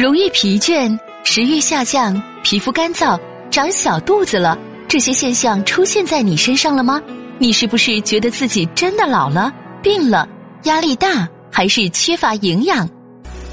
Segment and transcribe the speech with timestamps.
[0.00, 7.02] 容易疲倦、食欲下降、皮肤干燥、长小肚子了，这些现象出现在你身上了吗？
[7.38, 9.52] 你是不是觉得自己真的老了、
[9.82, 10.26] 病了、
[10.62, 12.88] 压力大，还是缺乏营养？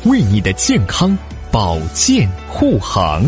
[0.05, 1.17] 为你的健康
[1.51, 3.21] 保健护航。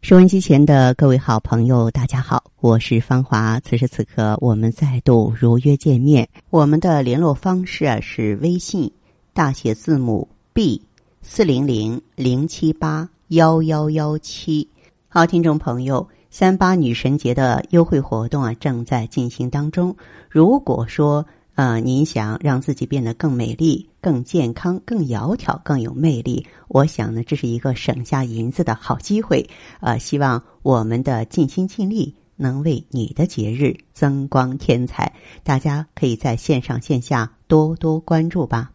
[0.00, 3.58] 收音机前的各位好朋友，大家好，我是芳华。
[3.68, 6.28] 此时此刻，我们再度如约见面。
[6.50, 8.92] 我们的联络方式啊是微信
[9.32, 10.82] 大写字母 B
[11.22, 14.68] 四零零零七八幺幺幺七。
[15.08, 19.96] 好，听众朋友，三八女神节的优惠活动啊正在进行当中。
[20.28, 29.48] 如果说呃您想让自己变得更美丽、更健康、更窈窕、更有魅力，我想呢这是一个省下银子的好机会。
[29.80, 35.12] 呃，希望我们的尽心尽力能为你的节日增光添彩。
[35.44, 38.72] 大家可以在线上线下多多关注吧。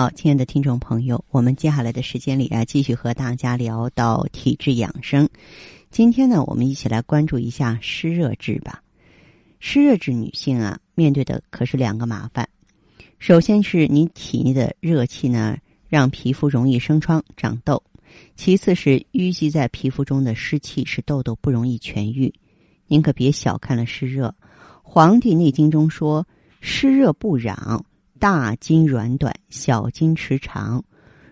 [0.00, 5.28] 好，亲爱的听众朋友，我们接下来的时间里啊，继续和大家聊到体质养生。
[5.90, 8.80] 今天呢，我们一起来关注一下湿热质吧。
[9.58, 12.48] 湿热质女性啊，面对的可是两个麻烦。
[13.18, 17.82] 首先是你体内的热气呢，让皮肤容易生疮长痘；
[18.36, 22.32] 其次是淤积在皮肤中的湿气，使痘痘不容易痊愈。
[22.86, 24.28] 您可别小看了湿热，
[24.84, 26.24] 《黄帝内经》中说
[26.62, 27.80] ：“湿热不攘。”
[28.18, 30.84] 大筋软短，小筋持长，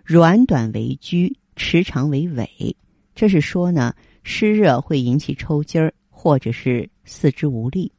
[0.04, 2.76] 软短为拘，持长为尾。
[3.14, 7.90] 这是说呢，湿热会引起抽筋儿，或者是四肢无力。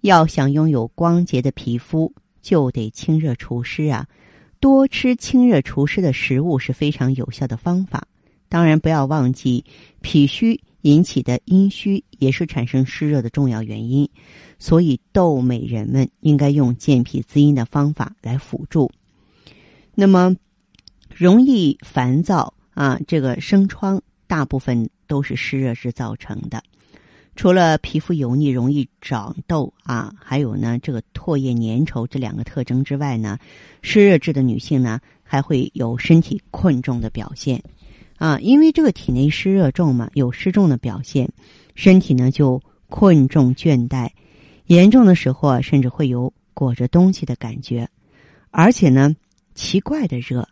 [0.00, 4.06] 要想拥有光洁的皮肤，就得清热除湿啊！
[4.58, 8.06] 多吃清热除湿的食物是非常有效的方法。
[8.50, 9.64] 当然，不要忘记
[10.02, 14.10] 脾虚引起的阴虚，也是产生湿热的重要原因。
[14.58, 18.90] 所以，痘美人们应该用健脾滋阴的方法来辅助。
[19.94, 20.34] 那么，
[21.14, 26.60] 容易烦躁啊，这个生疮大部分都是湿热质造成的。
[27.36, 33.38] 除了皮肤油腻、容易长痘啊，还有呢，这个唾液粘稠这两个特征之外呢，
[33.80, 37.62] 湿热质的女性呢，还会有身体困重的表现
[38.20, 41.26] 啊，因为这个体内湿热重嘛，有湿重的表现，
[41.74, 44.10] 身体呢就困重倦怠。
[44.66, 47.88] 严重的时候啊，甚至会有裹着东西的感觉，
[48.50, 49.16] 而且呢，
[49.54, 50.46] 奇怪的热，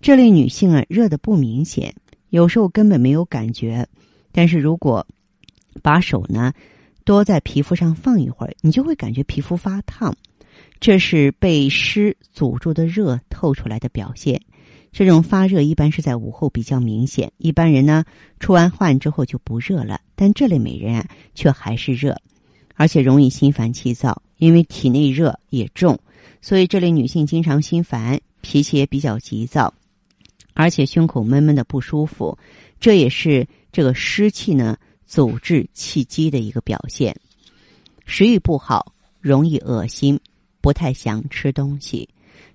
[0.00, 1.92] 这类女性啊，热的不明显，
[2.30, 3.88] 有时候根本没有感觉。
[4.30, 5.04] 但是如果
[5.82, 6.52] 把手呢
[7.02, 10.14] 多在皮肤上放一会儿，你就会感觉皮肤发烫，
[10.78, 14.40] 这是被湿阻住的热透出来的表现。
[14.92, 18.04] 这种发热一般是在午后比较明显，一般人呢
[18.40, 22.16] 出完汗之后就不热了，但这类美人啊却还是热。
[22.74, 25.98] 而且容易心烦气躁，因为体内热也重，
[26.40, 29.74] 所以这类女性经常心烦，脾气也比较急躁，
[30.54, 32.38] 而且胸口闷闷的不舒服，
[32.78, 37.12] 这也是这个湿气呢阻滞气机的一个表现。
[38.06, 40.18] 食欲不好，容易恶心，
[40.60, 42.08] 不太想吃东西，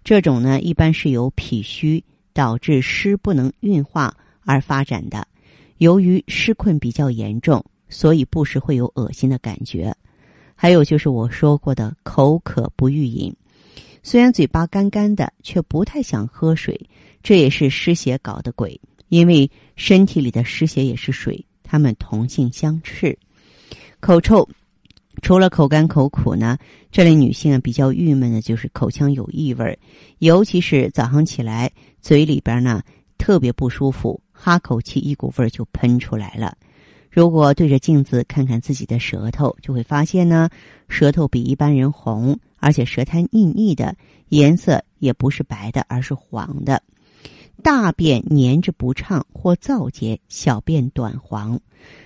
[0.05, 2.01] 这种呢一般是由脾虚
[2.33, 5.27] 导致湿不能运化而发展的。
[5.77, 9.95] 由于湿困比较严重，所以不时会有恶心的感觉。
[10.55, 13.35] 还有就是我说过的口渴不欲饮，
[14.01, 16.89] 虽然嘴巴干干的，却不太想喝水，
[17.21, 18.79] 这也是湿邪搞的鬼。
[19.09, 23.17] 因为身体里的湿邪也是水，它们同性相斥。
[23.99, 24.47] 口臭，
[25.23, 26.57] 除了口干口苦呢，
[26.91, 29.79] 这类女性啊比较郁闷的就是口腔有异味，
[30.19, 32.81] 尤其是早上起来嘴里边呢
[33.17, 36.57] 特别不舒服，哈口气一股味儿就喷出来了。
[37.09, 40.49] 如果对着镜子看看自己的舌头，就会发现呢，
[40.89, 43.95] 舌头比一般人红，而且舌苔腻腻的，
[44.27, 46.83] 颜色也不是白的，而是黄的。
[47.61, 51.59] 大便粘着不畅或燥结，小便短黄。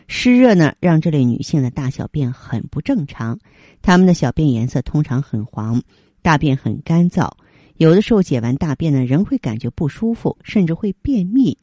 [0.07, 3.39] 湿热呢，让这类女性的大小便很不正常，
[3.81, 5.81] 她们的小便颜色通常很黄，
[6.21, 7.31] 大便很干燥，
[7.75, 11.57] 有的时候解完大便呢，仍会感觉不舒服，甚至会便秘。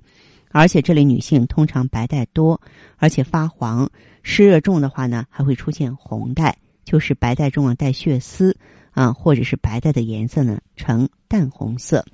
[0.51, 2.61] 而且这类女性通常白带多，
[2.97, 3.91] 而且发黄，
[4.23, 8.57] 湿热重的话呢，还会出现红带，就是白带中啊带血丝
[8.93, 12.05] 啊，或者是白带的颜色呢呈淡红色。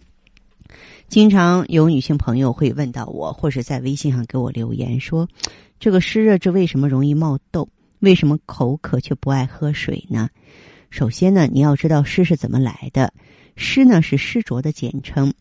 [1.08, 5.28] 经常有女性朋友会问到我，或者在微信上给我留言说，
[5.78, 7.68] 这个湿热这为什么容易冒痘？
[7.98, 10.28] 为什么口渴却不爱喝水呢？
[10.90, 13.12] 首先呢，你要知道湿是怎么来的，
[13.56, 15.34] 湿呢是湿浊的简称，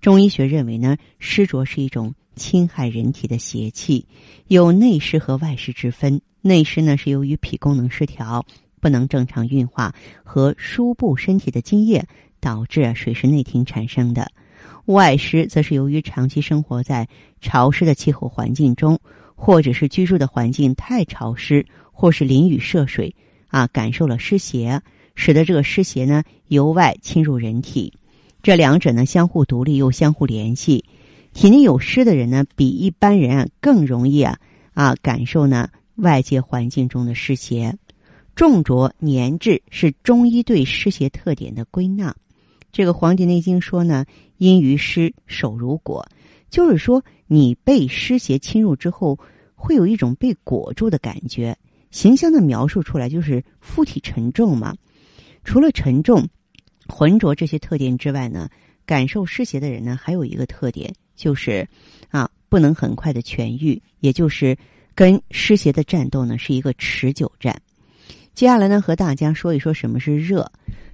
[0.00, 2.14] 中医学认为呢，湿浊是一种。
[2.38, 4.06] 侵害人体的邪气，
[4.46, 6.20] 有内湿和外湿之分。
[6.40, 8.46] 内湿呢是由于脾功能失调，
[8.80, 9.92] 不能正常运化
[10.22, 12.06] 和输布身体的津液，
[12.38, 14.22] 导致水湿内停产生的；
[14.86, 17.08] 外湿则是由于长期生活在
[17.40, 18.98] 潮湿的气候环境中，
[19.34, 23.14] 或者是居住的环境太潮湿，或是淋雨涉水
[23.48, 24.80] 啊，感受了湿邪，
[25.14, 27.92] 使得这个湿邪呢由外侵入人体。
[28.42, 30.84] 这两者呢相互独立又相互联系。
[31.34, 34.38] 体内有湿的人呢，比一般人啊更容易啊
[34.74, 37.76] 啊感受呢外界环境中的湿邪。
[38.34, 42.14] 重浊黏滞是中医对湿邪特点的归纳。
[42.70, 44.04] 这个《黄帝内经》说呢，
[44.38, 46.08] 阴于湿，手如裹，
[46.48, 49.18] 就是说你被湿邪侵入之后，
[49.54, 51.56] 会有一种被裹住的感觉。
[51.90, 54.74] 形象的描述出来就是附体沉重嘛。
[55.44, 56.28] 除了沉重、
[56.86, 58.48] 浑浊这些特点之外呢，
[58.86, 61.68] 感受湿邪的人呢，还有一个特点就是
[62.10, 64.56] 啊，不能很快的痊愈，也就是
[64.94, 67.60] 跟湿邪的战斗呢是一个持久战。
[68.34, 70.50] 接下来呢，和大家说一说什么是热。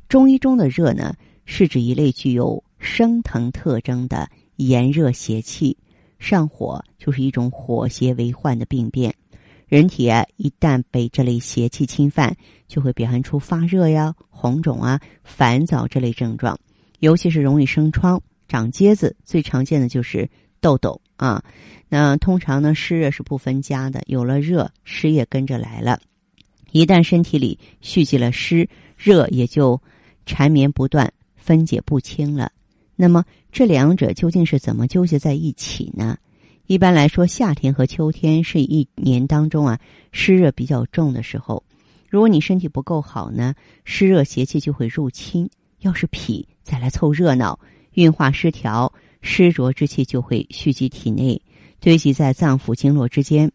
[0.09, 1.15] 中医中的热呢。
[1.47, 5.75] 是指一类具有升腾特征的炎热邪气，
[6.19, 9.15] 上火就是一种火邪为患的病变。
[9.67, 12.37] 人体啊，一旦被这类邪气侵犯，
[12.69, 16.61] 就会表现出发热呀、红肿啊、烦躁这类症状，
[17.01, 20.29] 尤其是容易生疮、长疖子，最常见的就是
[20.61, 21.43] 痘痘啊。
[21.89, 25.99] 那通常呢，湿热是不分家的，有了热，湿也跟着来了。
[26.71, 29.81] 一旦身体里蓄积了湿，热也就
[30.27, 31.11] 缠绵不断。
[31.37, 32.51] 分解不清了，
[32.97, 36.17] 那么这两者究竟是怎么纠结在一起呢？
[36.67, 39.79] 一般来说，夏天和秋天是一年当中啊
[40.13, 41.63] 湿热比较重的时候。
[42.09, 43.55] 如果你身体不够好呢，
[43.85, 45.49] 湿热邪气就会入侵。
[45.81, 47.59] 要是脾再来凑热闹，
[47.93, 51.43] 运化失调，湿浊之气就会蓄积体内，
[51.81, 53.51] 堆积在脏腑经络之间。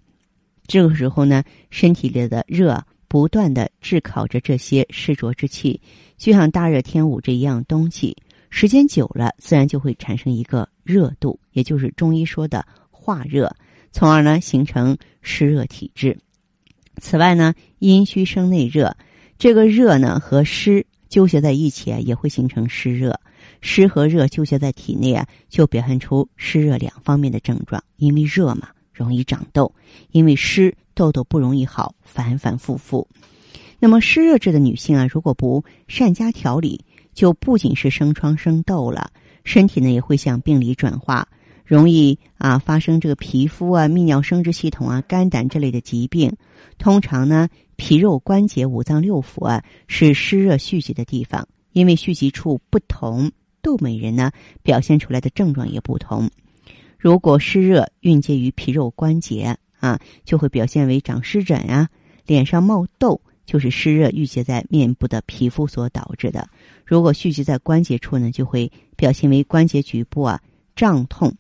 [0.68, 2.84] 这个时候呢，身体里的热。
[3.12, 5.82] 不断的炙烤着这些湿浊之气，
[6.16, 8.16] 就像大热天捂着一样东西，
[8.50, 13.56] 时间久了，自然就会产生一个热度，也就是中医说的化热，
[13.92, 16.18] 从而呢形成湿热体质。
[17.02, 18.96] 此外呢，阴虚生内热，
[19.38, 23.20] 这个热呢和湿纠结在一起啊，也会形成湿热。
[23.62, 27.84] 湿和热纠结在体内啊，就表现出湿热两方面的症状。
[27.98, 29.72] 因为热嘛，容易长痘；
[30.12, 30.76] 因为湿。
[30.96, 33.08] 痘痘不容易好，反反复复。
[33.80, 36.84] 那么湿热质的女性啊，如果不善加调理，
[37.20, 39.12] 就不仅是生疮生痘了，
[39.44, 41.28] 身体呢也会向病理转化，
[41.66, 46.32] 容易啊发生这个皮肤啊、泌尿生殖系统啊、肝胆这类的疾病。
[46.78, 53.30] 通常呢，皮肉关节、五脏六腑啊是湿热蓄积的地方，因为蓄积处不同，
[53.62, 54.32] 痘美人呢
[54.64, 56.30] 表现出来的症状也不同。
[56.98, 59.58] 如果湿热蕴结于皮肉关节。
[59.82, 61.88] 啊，就会表现为长湿疹啊，
[62.26, 66.48] 脸上冒痘，就是湿热郁结在面部的皮肤所导致的。
[66.86, 70.40] 如果蓄积在关节处呢，就会表现为关节局部啊
[70.76, 71.34] 胀痛。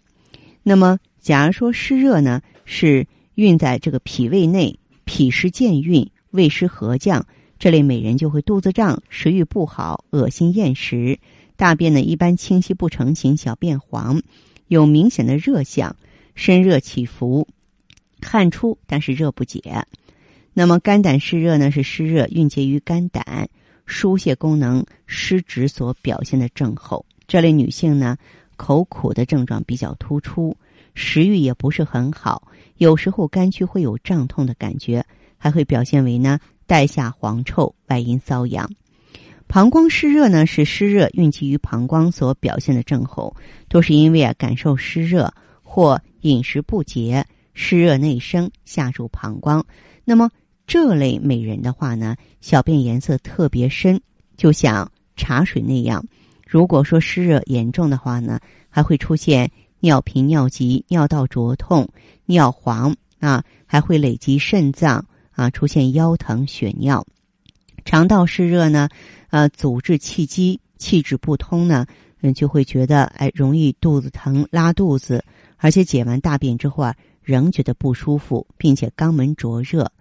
[0.63, 7.27] 那么，假如说湿热呢是蕴在这个脾胃内，脾湿健运，胃湿合降，
[7.59, 11.19] 这类美人就会肚子胀，食欲不好，恶心厌食，
[11.57, 14.23] 大便呢一般清晰不成形，小便黄，
[14.67, 15.95] 有明显的热象，
[16.33, 17.47] 身热起伏。
[18.19, 19.85] 汗出，但是热不解。
[20.53, 21.71] 那么肝胆湿热呢？
[21.71, 23.47] 是湿热蕴结于肝胆，
[23.85, 26.49] 疏泄功能失职所表现的。
[26.49, 27.05] 症候。
[27.27, 28.17] 这类女性呢，
[28.57, 29.23] 口苦的。
[29.25, 30.57] 症状比较突出，
[30.95, 34.53] 食欲也不是很好，有时候肝区会有胀痛的。
[34.56, 35.06] 感觉，
[35.37, 38.69] 还会表现为呢带下黄臭、外阴瘙痒。
[39.47, 42.83] 膀胱湿热呢，是湿热蕴积于膀胱所表现的。
[42.83, 43.35] 症候，
[43.68, 47.25] 都是因为啊感受湿热或饮食不节。
[47.61, 49.66] 湿热内生，下入膀胱。
[50.06, 50.31] 那么
[50.66, 53.99] 这类美人的话呢，小便颜色特别深，
[54.37, 56.01] 就像茶水那样。
[56.47, 58.39] 如果说湿热严重的话呢，
[58.69, 59.51] 还会出现
[59.81, 61.85] 尿频、尿急、尿道灼痛、
[62.28, 67.06] 尿黄啊，还会累积肾脏啊，出现腰疼、血尿。
[67.83, 68.87] 肠道湿热呢，
[69.31, 71.85] 呃，阻滞气机，气滞不通呢，
[72.21, 75.21] 嗯，就会觉得哎，容易肚子疼、拉肚子，
[75.57, 76.95] 而且解完大便之后啊。
[77.21, 79.92] 仍觉得不舒服，并且肛门灼热，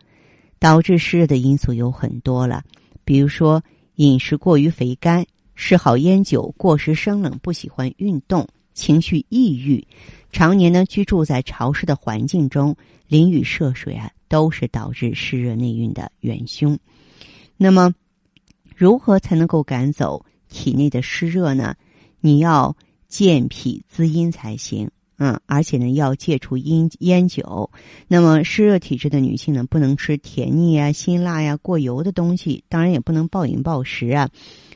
[0.58, 2.62] 导致湿热的因素有很多了。
[3.04, 3.62] 比如说
[3.96, 9.86] 饮食过于肥甘、嗜好烟酒、过食生冷、不喜欢运动、情绪抑郁、
[10.30, 16.78] 常年呢居住在潮湿的环境中、淋雨涉水啊，都是导致湿热内蕴的元凶。
[17.56, 17.92] 那么，
[18.76, 21.74] 如何才能够赶走体内的湿热呢？
[22.20, 22.76] 你要
[23.08, 24.90] 健脾滋阴才行。
[25.18, 27.70] 嗯，而且呢，要戒除烟烟酒。
[28.08, 34.30] 那么湿热体质的女性呢，不能吃甜腻啊、辛辣呀、过油的东西，当然也不能暴饮暴食啊。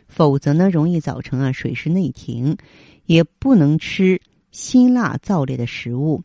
[0.07, 2.57] 否则呢，容易造成啊水湿内停。
[3.07, 4.23] 也不能吃
[4.53, 6.23] 辛辣燥烈的食物，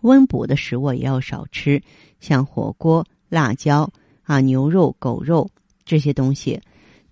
[0.00, 1.80] 温补的食物也要少吃，
[2.18, 3.88] 像火锅、辣椒
[4.24, 5.48] 啊、牛肉、狗肉
[5.84, 6.60] 这些东西。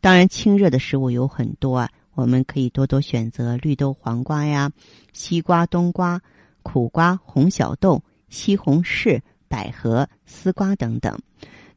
[0.00, 4.71] 当然，清热的食物有很多啊，我们可以多多选择绿豆、黄瓜呀、
[5.12, 6.21] 西瓜、冬瓜、
[6.62, 11.19] 苦瓜、红小豆、西红柿、百合、丝瓜等等。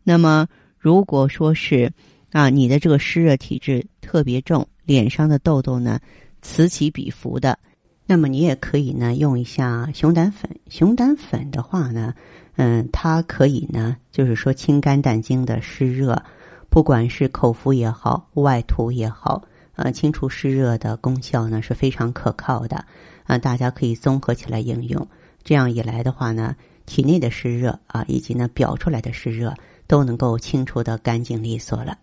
[0.04, 1.92] 那么，如果说是
[2.32, 6.00] 啊，你的这个湿热体质特别重，脸上的痘痘呢？
[6.42, 7.58] 此起彼伏的，
[8.06, 10.48] 那么你也可以呢用一下熊胆粉。
[10.70, 12.14] 熊胆粉的话呢，
[12.56, 16.22] 嗯，它可以呢，就是说清肝胆经的湿热，
[16.70, 19.44] 不管是口服也好，外涂也好，
[19.76, 22.86] 呃，清除湿热的功效呢是非常可靠的。
[23.26, 25.08] 啊，大家可以综合起来应用，
[25.44, 26.56] 这样一来的话呢，
[26.86, 29.54] 体内的湿热啊，以及呢表出来的湿热
[29.88, 31.98] 都能够清除的干净利索了。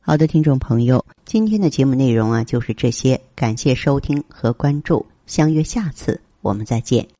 [0.00, 7.13] 好的，听众朋友，今天的节目内容啊就是这些，感谢收听和关注，相约下次我们再见。